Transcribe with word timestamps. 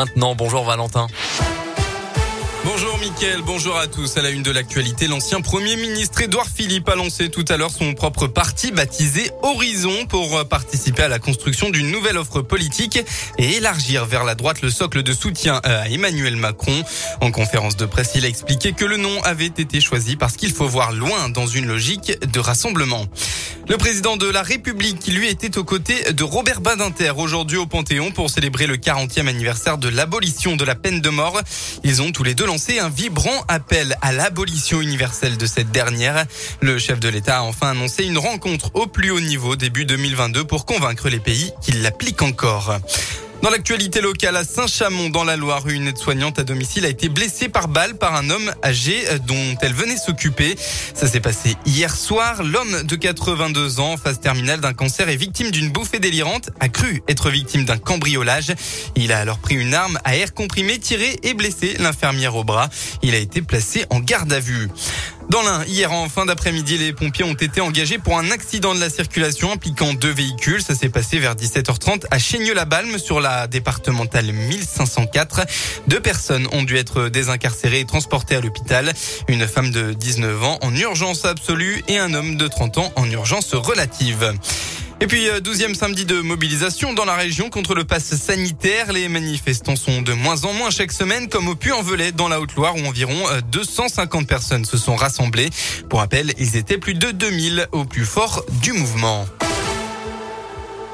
maintenant. 0.00 0.34
Bonjour 0.34 0.64
Valentin. 0.64 1.08
Bonjour 2.64 2.98
Mickaël, 2.98 3.40
bonjour 3.44 3.76
à 3.76 3.86
tous. 3.86 4.16
À 4.16 4.22
la 4.22 4.30
une 4.30 4.42
de 4.42 4.50
l'actualité, 4.50 5.08
l'ancien 5.08 5.42
Premier 5.42 5.76
ministre 5.76 6.22
Édouard 6.22 6.46
Philippe 6.46 6.88
a 6.88 6.94
lancé 6.94 7.28
tout 7.28 7.44
à 7.48 7.58
l'heure 7.58 7.70
son 7.70 7.92
propre 7.92 8.26
parti 8.26 8.70
baptisé 8.70 9.30
Horizon 9.42 10.06
pour 10.08 10.46
participer 10.48 11.02
à 11.02 11.08
la 11.08 11.18
construction 11.18 11.68
d'une 11.68 11.90
nouvelle 11.90 12.16
offre 12.16 12.40
politique 12.40 12.98
et 13.36 13.56
élargir 13.56 14.06
vers 14.06 14.24
la 14.24 14.34
droite 14.34 14.62
le 14.62 14.70
socle 14.70 15.02
de 15.02 15.12
soutien 15.12 15.60
à 15.64 15.88
Emmanuel 15.90 16.36
Macron. 16.36 16.82
En 17.20 17.30
conférence 17.30 17.76
de 17.76 17.84
presse, 17.84 18.12
il 18.14 18.24
a 18.24 18.28
expliqué 18.28 18.72
que 18.72 18.86
le 18.86 18.96
nom 18.96 19.22
avait 19.22 19.46
été 19.46 19.80
choisi 19.80 20.16
parce 20.16 20.36
qu'il 20.36 20.52
faut 20.52 20.68
voir 20.68 20.92
loin 20.92 21.28
dans 21.28 21.46
une 21.46 21.66
logique 21.66 22.18
de 22.26 22.40
rassemblement. 22.40 23.04
Le 23.70 23.78
président 23.78 24.16
de 24.16 24.28
la 24.28 24.42
République, 24.42 24.98
qui 24.98 25.12
lui 25.12 25.28
était 25.28 25.56
aux 25.56 25.62
côtés 25.62 26.12
de 26.12 26.24
Robert 26.24 26.60
Badinter 26.60 27.12
aujourd'hui 27.16 27.56
au 27.56 27.66
Panthéon 27.66 28.10
pour 28.10 28.28
célébrer 28.28 28.66
le 28.66 28.78
40e 28.78 29.28
anniversaire 29.28 29.78
de 29.78 29.88
l'abolition 29.88 30.56
de 30.56 30.64
la 30.64 30.74
peine 30.74 31.00
de 31.00 31.08
mort. 31.08 31.40
Ils 31.84 32.02
ont 32.02 32.10
tous 32.10 32.24
les 32.24 32.34
deux 32.34 32.46
lancé 32.46 32.80
un 32.80 32.88
vibrant 32.88 33.44
appel 33.46 33.96
à 34.02 34.10
l'abolition 34.10 34.80
universelle 34.80 35.36
de 35.36 35.46
cette 35.46 35.70
dernière. 35.70 36.24
Le 36.60 36.80
chef 36.80 36.98
de 36.98 37.08
l'État 37.08 37.38
a 37.38 37.42
enfin 37.42 37.70
annoncé 37.70 38.02
une 38.02 38.18
rencontre 38.18 38.72
au 38.74 38.88
plus 38.88 39.12
haut 39.12 39.20
niveau 39.20 39.54
début 39.54 39.84
2022 39.84 40.42
pour 40.42 40.66
convaincre 40.66 41.08
les 41.08 41.20
pays 41.20 41.52
qui 41.62 41.70
l'appliquent 41.70 42.22
encore. 42.22 42.76
Dans 43.42 43.48
l'actualité 43.48 44.02
locale 44.02 44.36
à 44.36 44.44
Saint-Chamond, 44.44 45.08
dans 45.08 45.24
la 45.24 45.34
Loire, 45.34 45.66
une 45.66 45.88
aide-soignante 45.88 46.38
à 46.38 46.44
domicile 46.44 46.84
a 46.84 46.88
été 46.88 47.08
blessée 47.08 47.48
par 47.48 47.68
balle 47.68 47.96
par 47.96 48.14
un 48.14 48.28
homme 48.28 48.52
âgé 48.62 49.02
dont 49.26 49.56
elle 49.62 49.72
venait 49.72 49.96
s'occuper. 49.96 50.56
Ça 50.94 51.06
s'est 51.06 51.20
passé 51.20 51.56
hier 51.64 51.94
soir. 51.96 52.42
L'homme 52.42 52.82
de 52.82 52.96
82 52.96 53.80
ans, 53.80 53.96
phase 53.96 54.20
terminale 54.20 54.60
d'un 54.60 54.74
cancer 54.74 55.08
et 55.08 55.16
victime 55.16 55.50
d'une 55.50 55.70
bouffée 55.70 56.00
délirante, 56.00 56.50
a 56.60 56.68
cru 56.68 57.02
être 57.08 57.30
victime 57.30 57.64
d'un 57.64 57.78
cambriolage. 57.78 58.52
Il 58.94 59.10
a 59.10 59.18
alors 59.18 59.38
pris 59.38 59.54
une 59.54 59.72
arme 59.72 59.98
à 60.04 60.16
air 60.16 60.34
comprimé, 60.34 60.78
tiré 60.78 61.18
et 61.22 61.32
blessé 61.32 61.76
l'infirmière 61.78 62.36
au 62.36 62.44
bras. 62.44 62.68
Il 63.02 63.14
a 63.14 63.18
été 63.18 63.40
placé 63.40 63.86
en 63.88 64.00
garde 64.00 64.34
à 64.34 64.40
vue. 64.40 64.68
Dans 65.30 65.42
l'un, 65.42 65.64
hier 65.64 65.92
en 65.92 66.08
fin 66.08 66.26
d'après-midi, 66.26 66.76
les 66.76 66.92
pompiers 66.92 67.24
ont 67.24 67.34
été 67.34 67.60
engagés 67.60 67.98
pour 67.98 68.18
un 68.18 68.32
accident 68.32 68.74
de 68.74 68.80
la 68.80 68.90
circulation 68.90 69.52
impliquant 69.52 69.94
deux 69.94 70.10
véhicules. 70.10 70.60
Ça 70.60 70.74
s'est 70.74 70.88
passé 70.88 71.20
vers 71.20 71.36
17h30 71.36 72.06
à 72.10 72.18
Chaigneux-la-Balme 72.18 72.98
sur 72.98 73.20
la 73.20 73.46
départementale 73.46 74.32
1504. 74.32 75.42
Deux 75.86 76.00
personnes 76.00 76.48
ont 76.50 76.64
dû 76.64 76.76
être 76.76 77.08
désincarcérées 77.08 77.78
et 77.78 77.84
transportées 77.84 78.34
à 78.34 78.40
l'hôpital. 78.40 78.92
Une 79.28 79.46
femme 79.46 79.70
de 79.70 79.92
19 79.92 80.42
ans 80.42 80.58
en 80.62 80.74
urgence 80.74 81.24
absolue 81.24 81.84
et 81.86 81.96
un 81.96 82.12
homme 82.12 82.36
de 82.36 82.48
30 82.48 82.78
ans 82.78 82.92
en 82.96 83.08
urgence 83.08 83.54
relative. 83.54 84.34
Et 85.02 85.06
puis, 85.06 85.30
euh, 85.30 85.40
douzième 85.40 85.74
samedi 85.74 86.04
de 86.04 86.20
mobilisation 86.20 86.92
dans 86.92 87.06
la 87.06 87.14
région 87.14 87.48
contre 87.48 87.74
le 87.74 87.84
pass 87.84 88.14
sanitaire. 88.16 88.92
Les 88.92 89.08
manifestants 89.08 89.74
sont 89.74 90.02
de 90.02 90.12
moins 90.12 90.44
en 90.44 90.52
moins 90.52 90.68
chaque 90.68 90.92
semaine, 90.92 91.28
comme 91.30 91.48
au 91.48 91.54
Puy-en-Velay 91.54 92.12
dans 92.12 92.28
la 92.28 92.38
Haute-Loire, 92.38 92.76
où 92.76 92.86
environ 92.86 93.16
250 93.50 94.22
euh, 94.22 94.26
personnes 94.26 94.66
se 94.66 94.76
sont 94.76 94.96
rassemblées. 94.96 95.48
Pour 95.88 96.00
rappel, 96.00 96.34
ils 96.38 96.56
étaient 96.56 96.76
plus 96.76 96.94
de 96.94 97.12
2000 97.12 97.68
au 97.72 97.86
plus 97.86 98.04
fort 98.04 98.44
du 98.60 98.74
mouvement. 98.74 99.26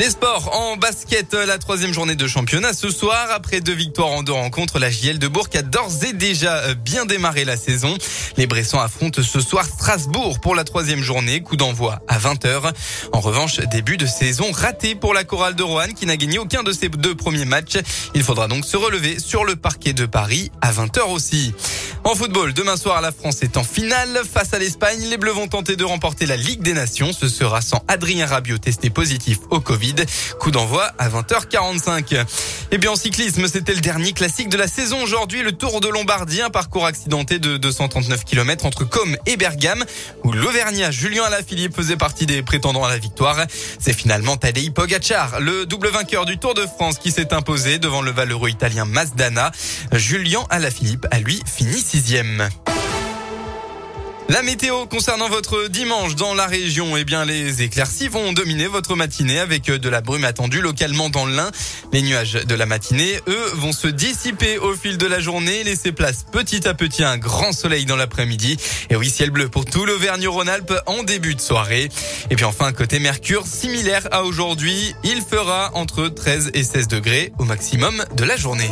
Les 0.00 0.08
sports 0.08 0.56
en 0.56 0.78
basket, 0.78 1.34
la 1.34 1.58
troisième 1.58 1.92
journée 1.92 2.14
de 2.14 2.26
championnat 2.26 2.72
ce 2.72 2.88
soir. 2.88 3.28
Après 3.32 3.60
deux 3.60 3.74
victoires 3.74 4.08
en 4.08 4.22
deux 4.22 4.32
rencontres, 4.32 4.78
la 4.78 4.90
JL 4.90 5.18
de 5.18 5.28
Bourg 5.28 5.48
a 5.52 5.60
d'ores 5.60 6.04
et 6.08 6.14
déjà 6.14 6.56
euh, 6.56 6.74
bien 6.74 7.04
démarré 7.04 7.44
la 7.44 7.58
saison. 7.58 7.94
Les 8.38 8.46
Bressans 8.46 8.80
affrontent 8.80 9.22
ce 9.22 9.40
soir 9.42 9.66
Strasbourg 9.66 10.40
pour 10.40 10.54
la 10.54 10.64
troisième 10.64 11.02
journée. 11.02 11.42
Coup 11.42 11.56
d'envoi 11.56 12.00
à 12.08 12.18
20h. 12.18 12.72
En 13.12 13.20
revanche, 13.20 13.60
début 13.70 13.98
de 13.98 14.06
saison 14.06 14.50
raté 14.52 14.94
pour 14.94 15.12
la 15.12 15.24
chorale 15.24 15.54
de 15.54 15.62
Roanne 15.62 15.92
qui 15.92 16.06
n'a 16.06 16.16
gagné 16.16 16.38
aucun 16.38 16.62
de 16.62 16.72
ses 16.72 16.88
deux 16.88 17.14
premiers 17.14 17.44
matchs. 17.44 17.76
Il 18.14 18.22
faudra 18.22 18.48
donc 18.48 18.64
se 18.64 18.78
relever 18.78 19.18
sur 19.18 19.44
le 19.44 19.54
parquet 19.54 19.92
de 19.92 20.06
Paris 20.06 20.50
à 20.62 20.72
20h 20.72 21.10
aussi. 21.10 21.52
En 22.04 22.14
football, 22.14 22.54
demain 22.54 22.78
soir, 22.78 23.02
la 23.02 23.12
France 23.12 23.42
est 23.42 23.58
en 23.58 23.64
finale 23.64 24.22
face 24.24 24.54
à 24.54 24.58
l'Espagne. 24.58 25.02
Les 25.10 25.18
Bleus 25.18 25.32
vont 25.32 25.48
tenter 25.48 25.76
de 25.76 25.84
remporter 25.84 26.24
la 26.24 26.38
Ligue 26.38 26.62
des 26.62 26.72
Nations. 26.72 27.12
Ce 27.12 27.28
sera 27.28 27.60
sans 27.60 27.84
Adrien 27.88 28.24
Rabiot 28.24 28.56
testé 28.56 28.88
positif 28.88 29.36
au 29.50 29.60
Covid. 29.60 29.89
Coup 30.38 30.50
d'envoi 30.50 30.90
à 30.98 31.08
20h45. 31.08 32.24
Et 32.72 32.78
bien 32.78 32.92
en 32.92 32.96
cyclisme, 32.96 33.46
c'était 33.48 33.74
le 33.74 33.80
dernier 33.80 34.12
classique 34.12 34.48
de 34.48 34.56
la 34.56 34.68
saison. 34.68 35.02
Aujourd'hui, 35.02 35.42
le 35.42 35.52
Tour 35.52 35.80
de 35.80 35.88
Lombardie, 35.88 36.42
un 36.42 36.50
parcours 36.50 36.86
accidenté 36.86 37.38
de 37.38 37.56
239 37.56 38.24
km 38.24 38.66
entre 38.66 38.84
Com 38.84 39.16
et 39.26 39.36
Bergame, 39.36 39.84
où 40.24 40.32
l'Auvergnat 40.32 40.90
Julien 40.90 41.24
Alaphilippe 41.24 41.74
faisait 41.74 41.96
partie 41.96 42.26
des 42.26 42.42
prétendants 42.42 42.84
à 42.84 42.88
la 42.88 42.98
victoire. 42.98 43.44
C'est 43.78 43.92
finalement 43.92 44.36
Tadej 44.36 44.70
Pogacar, 44.70 45.40
le 45.40 45.66
double 45.66 45.88
vainqueur 45.88 46.24
du 46.24 46.38
Tour 46.38 46.54
de 46.54 46.66
France, 46.66 46.98
qui 46.98 47.10
s'est 47.10 47.34
imposé 47.34 47.78
devant 47.78 48.02
le 48.02 48.10
valeureux 48.10 48.50
italien 48.50 48.84
Mazdana. 48.84 49.50
Julien 49.92 50.44
Alaphilippe 50.50 51.06
a 51.10 51.18
lui 51.18 51.40
fini 51.46 51.80
sixième. 51.80 52.48
La 54.30 54.42
météo 54.44 54.86
concernant 54.86 55.28
votre 55.28 55.66
dimanche 55.66 56.14
dans 56.14 56.34
la 56.34 56.46
région, 56.46 56.96
eh 56.96 57.02
bien 57.02 57.24
les 57.24 57.62
éclaircies 57.62 58.06
vont 58.06 58.32
dominer 58.32 58.68
votre 58.68 58.94
matinée 58.94 59.40
avec 59.40 59.64
de 59.64 59.88
la 59.88 60.02
brume 60.02 60.24
attendue 60.24 60.60
localement 60.60 61.10
dans 61.10 61.26
l'Ain. 61.26 61.50
Les 61.92 62.00
nuages 62.00 62.34
de 62.34 62.54
la 62.54 62.64
matinée, 62.64 63.18
eux, 63.26 63.50
vont 63.54 63.72
se 63.72 63.88
dissiper 63.88 64.56
au 64.58 64.72
fil 64.76 64.98
de 64.98 65.06
la 65.06 65.18
journée, 65.18 65.64
laisser 65.64 65.90
place 65.90 66.24
petit 66.30 66.68
à 66.68 66.74
petit 66.74 67.02
un 67.02 67.18
grand 67.18 67.50
soleil 67.50 67.86
dans 67.86 67.96
l'après-midi. 67.96 68.56
Et 68.88 68.94
oui, 68.94 69.10
ciel 69.10 69.30
bleu 69.30 69.48
pour 69.48 69.64
tout 69.64 69.84
l'Auvergne-Rhône-Alpes 69.84 70.74
en 70.86 71.02
début 71.02 71.34
de 71.34 71.40
soirée. 71.40 71.88
Et 72.30 72.36
puis 72.36 72.44
enfin, 72.44 72.70
côté 72.70 73.00
Mercure, 73.00 73.48
similaire 73.48 74.06
à 74.12 74.22
aujourd'hui, 74.22 74.94
il 75.02 75.22
fera 75.22 75.72
entre 75.74 76.06
13 76.06 76.52
et 76.54 76.62
16 76.62 76.86
degrés 76.86 77.32
au 77.40 77.44
maximum 77.44 78.04
de 78.14 78.22
la 78.22 78.36
journée. 78.36 78.70